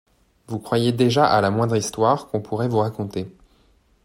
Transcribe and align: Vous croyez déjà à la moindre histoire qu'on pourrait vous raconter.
Vous 0.47 0.57
croyez 0.57 0.91
déjà 0.91 1.25
à 1.27 1.41
la 1.41 1.51
moindre 1.51 1.75
histoire 1.75 2.27
qu'on 2.29 2.41
pourrait 2.41 2.67
vous 2.67 2.79
raconter. 2.79 3.27